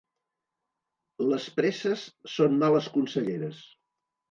[1.25, 2.07] Les presses
[2.39, 3.65] són males conselleres.